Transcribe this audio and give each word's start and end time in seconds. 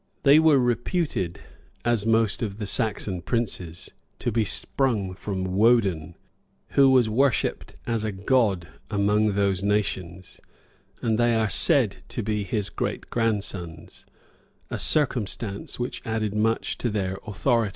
They 0.23 0.39
were 0.39 0.57
reputed, 0.57 1.41
as 1.85 2.07
most 2.07 2.41
of 2.41 2.57
the 2.57 2.65
Saxon 2.65 3.21
princes, 3.21 3.91
to 4.17 4.31
be 4.31 4.43
sprung 4.43 5.13
from 5.13 5.55
Woden, 5.55 6.15
who 6.69 6.89
was 6.89 7.07
worshipped 7.07 7.75
as 7.85 8.03
a 8.03 8.11
god 8.11 8.67
among 8.89 9.33
those 9.33 9.61
nations, 9.61 10.41
and 11.03 11.19
they 11.19 11.35
are 11.35 11.51
said 11.51 11.97
to 12.07 12.23
be 12.23 12.43
his 12.43 12.71
great 12.71 13.11
grandsons;[*] 13.11 14.07
a 14.71 14.79
circumstance 14.79 15.77
which 15.77 16.01
added 16.03 16.33
much 16.33 16.79
to 16.79 16.89
their 16.89 17.19
authority. 17.27 17.69